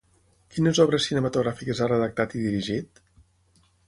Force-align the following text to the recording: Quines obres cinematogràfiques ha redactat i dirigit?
Quines 0.53 0.79
obres 0.85 1.03
cinematogràfiques 1.09 1.81
ha 1.81 1.89
redactat 1.91 2.33
i 2.39 2.41
dirigit? 2.47 3.03